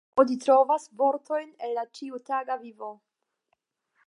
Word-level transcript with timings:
Oni 0.21 0.37
trovas 0.45 0.87
vortojn 1.01 1.53
el 1.69 1.77
la 1.81 1.85
ĉiutaga 1.99 2.61
vivo. 2.67 2.91